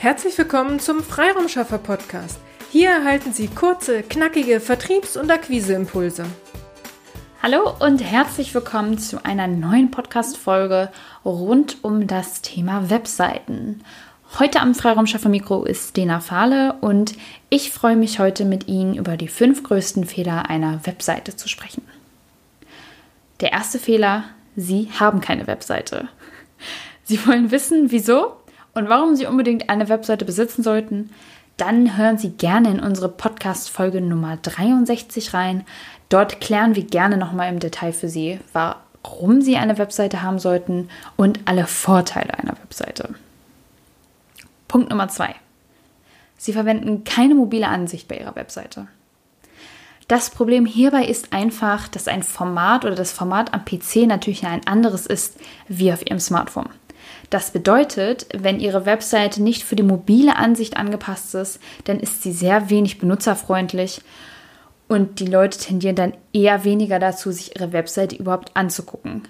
[0.00, 2.40] Herzlich willkommen zum Freiraumschaffer Podcast.
[2.70, 6.24] Hier erhalten Sie kurze, knackige Vertriebs- und Akquiseimpulse.
[7.42, 10.90] Hallo und herzlich willkommen zu einer neuen Podcast-Folge
[11.22, 13.84] rund um das Thema Webseiten.
[14.38, 17.12] Heute am Freiraumschaffer Mikro ist Dena Fahle und
[17.50, 21.82] ich freue mich heute mit Ihnen über die fünf größten Fehler einer Webseite zu sprechen.
[23.40, 24.24] Der erste Fehler,
[24.56, 26.08] Sie haben keine Webseite.
[27.04, 28.39] Sie wollen wissen, wieso?
[28.74, 31.10] Und warum Sie unbedingt eine Webseite besitzen sollten,
[31.56, 35.64] dann hören Sie gerne in unsere Podcast-Folge Nummer 63 rein.
[36.08, 40.88] Dort klären wir gerne nochmal im Detail für Sie, warum Sie eine Webseite haben sollten
[41.16, 43.14] und alle Vorteile einer Webseite.
[44.68, 45.34] Punkt Nummer zwei.
[46.38, 48.86] Sie verwenden keine mobile Ansicht bei Ihrer Webseite.
[50.08, 54.66] Das Problem hierbei ist einfach, dass ein Format oder das Format am PC natürlich ein
[54.66, 55.36] anderes ist
[55.68, 56.70] wie auf Ihrem Smartphone.
[57.30, 62.32] Das bedeutet, wenn Ihre Webseite nicht für die mobile Ansicht angepasst ist, dann ist sie
[62.32, 64.02] sehr wenig benutzerfreundlich
[64.88, 69.22] und die Leute tendieren dann eher weniger dazu, sich ihre Webseite überhaupt anzugucken.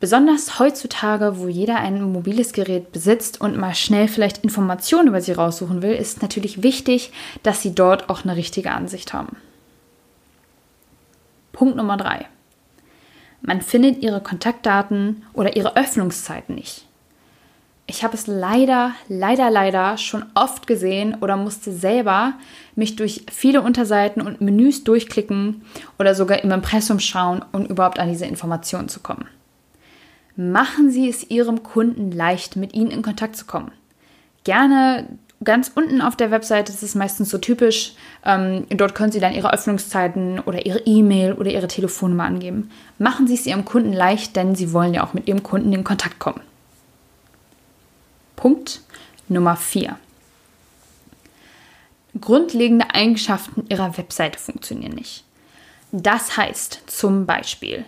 [0.00, 5.32] Besonders heutzutage, wo jeder ein mobiles Gerät besitzt und mal schnell vielleicht Informationen über sie
[5.32, 7.10] raussuchen will, ist natürlich wichtig,
[7.42, 9.38] dass sie dort auch eine richtige Ansicht haben.
[11.52, 12.26] Punkt Nummer drei:
[13.40, 16.87] Man findet ihre Kontaktdaten oder ihre Öffnungszeiten nicht.
[17.90, 22.34] Ich habe es leider, leider, leider schon oft gesehen oder musste selber
[22.76, 25.62] mich durch viele Unterseiten und Menüs durchklicken
[25.98, 29.24] oder sogar im Impressum schauen, um überhaupt an diese Informationen zu kommen.
[30.36, 33.72] Machen Sie es Ihrem Kunden leicht, mit Ihnen in Kontakt zu kommen.
[34.44, 35.08] Gerne
[35.42, 39.34] ganz unten auf der Webseite, das ist meistens so typisch, ähm, dort können Sie dann
[39.34, 42.70] Ihre Öffnungszeiten oder Ihre E-Mail oder Ihre Telefonnummer angeben.
[42.98, 45.84] Machen Sie es Ihrem Kunden leicht, denn Sie wollen ja auch mit Ihrem Kunden in
[45.84, 46.42] Kontakt kommen.
[48.38, 48.82] Punkt
[49.26, 49.98] Nummer 4.
[52.20, 55.24] Grundlegende Eigenschaften Ihrer Webseite funktionieren nicht.
[55.90, 57.84] Das heißt zum Beispiel,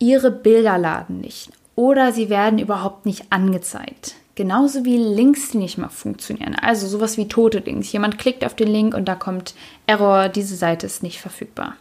[0.00, 4.16] Ihre Bilder laden nicht oder sie werden überhaupt nicht angezeigt.
[4.34, 6.56] Genauso wie Links, die nicht mehr funktionieren.
[6.56, 7.92] Also sowas wie tote Links.
[7.92, 9.54] Jemand klickt auf den Link und da kommt
[9.86, 11.76] Error, diese Seite ist nicht verfügbar.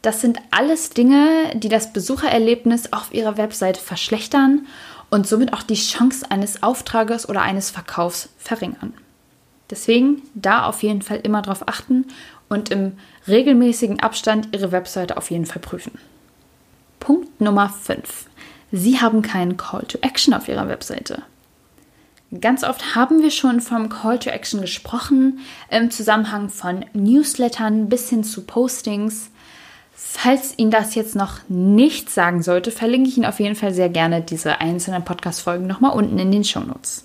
[0.00, 4.68] Das sind alles Dinge, die das Besuchererlebnis auf Ihrer Webseite verschlechtern
[5.10, 8.94] und somit auch die Chance eines Auftrages oder eines Verkaufs verringern.
[9.70, 12.06] Deswegen da auf jeden Fall immer darauf achten
[12.48, 15.98] und im regelmäßigen Abstand Ihre Webseite auf jeden Fall prüfen.
[17.00, 18.26] Punkt Nummer 5.
[18.72, 21.22] Sie haben keinen Call to Action auf Ihrer Webseite.
[22.40, 25.40] Ganz oft haben wir schon vom Call to Action gesprochen,
[25.70, 29.30] im Zusammenhang von Newslettern bis hin zu Postings.
[29.98, 33.88] Falls Ihnen das jetzt noch nicht sagen sollte, verlinke ich Ihnen auf jeden Fall sehr
[33.88, 37.04] gerne diese einzelnen Podcast-Folgen nochmal unten in den Shownotes.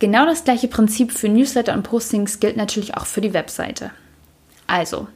[0.00, 3.90] Genau das gleiche Prinzip für Newsletter und Postings gilt natürlich auch für die Webseite.
[4.66, 5.08] Also,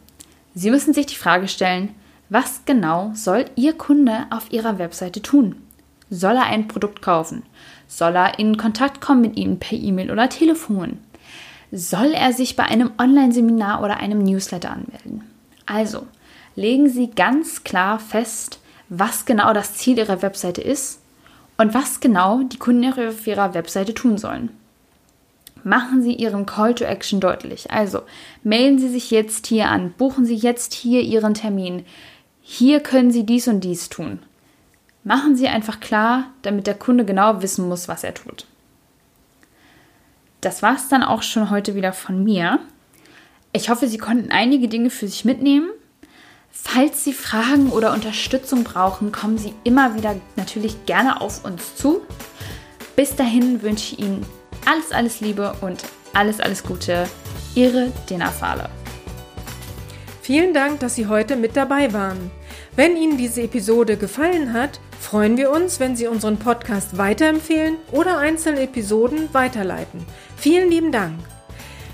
[0.55, 1.95] Sie müssen sich die Frage stellen,
[2.31, 5.57] was genau soll Ihr Kunde auf Ihrer Webseite tun?
[6.09, 7.43] Soll er ein Produkt kaufen?
[7.87, 10.99] Soll er in Kontakt kommen mit Ihnen per E-Mail oder Telefon?
[11.71, 15.34] Soll er sich bei einem Online-Seminar oder einem Newsletter anmelden?
[15.67, 16.07] Also,
[16.57, 21.01] legen Sie ganz klar fest, was genau das Ziel Ihrer Webseite ist
[21.57, 24.51] und was genau die Kunden auf Ihrer Webseite tun sollen.
[25.63, 27.71] Machen Sie Ihren Call to Action deutlich.
[27.71, 28.03] Also,
[28.43, 31.87] melden Sie sich jetzt hier an, buchen Sie jetzt hier Ihren Termin.
[32.43, 34.19] Hier können Sie dies und dies tun.
[35.05, 38.47] Machen Sie einfach klar, damit der Kunde genau wissen muss, was er tut.
[40.43, 42.59] Das war es dann auch schon heute wieder von mir.
[43.57, 45.71] Ich hoffe, Sie konnten einige Dinge für sich mitnehmen.
[46.51, 52.01] Falls Sie Fragen oder Unterstützung brauchen, kommen Sie immer wieder natürlich gerne auf uns zu.
[52.97, 54.27] Bis dahin wünsche ich Ihnen
[54.67, 57.09] alles, alles Liebe und alles, alles Gute.
[57.55, 58.69] Ihre Dena Fahle.
[60.21, 62.33] Vielen Dank, dass Sie heute mit dabei waren.
[62.75, 68.19] Wenn Ihnen diese Episode gefallen hat, freuen wir uns, wenn Sie unseren Podcast weiterempfehlen oder
[68.19, 70.05] einzelne Episoden weiterleiten.
[70.37, 71.21] Vielen lieben Dank.